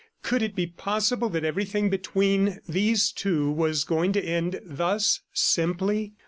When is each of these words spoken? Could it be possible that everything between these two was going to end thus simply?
Could 0.23 0.41
it 0.41 0.55
be 0.55 0.65
possible 0.65 1.29
that 1.29 1.43
everything 1.45 1.91
between 1.91 2.59
these 2.67 3.11
two 3.11 3.51
was 3.51 3.83
going 3.83 4.13
to 4.13 4.25
end 4.25 4.59
thus 4.65 5.19
simply? 5.31 6.13